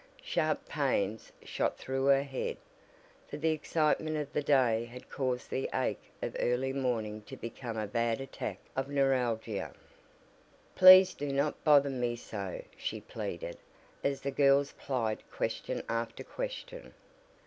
Sharp 0.23 0.67
pains 0.67 1.31
shot 1.43 1.77
through 1.77 2.05
her 2.05 2.23
head, 2.23 2.57
for 3.27 3.37
the 3.37 3.51
excitement 3.51 4.17
of 4.17 4.33
the 4.33 4.41
day 4.41 4.83
had 4.85 5.11
caused 5.11 5.51
the 5.51 5.69
ache 5.75 6.11
of 6.23 6.35
early 6.39 6.73
morning 6.73 7.21
to 7.27 7.37
become 7.37 7.77
a 7.77 7.85
bad 7.85 8.19
attack 8.19 8.57
of 8.75 8.87
neuralgia. 8.89 9.73
"Please 10.73 11.13
do 11.13 11.31
not 11.31 11.63
bother 11.63 11.91
me 11.91 12.15
so," 12.15 12.63
she 12.75 12.99
pleaded, 12.99 13.59
as 14.03 14.21
the 14.21 14.31
girls 14.31 14.71
plied 14.71 15.21
question 15.31 15.83
after 15.87 16.23
question. 16.23 16.95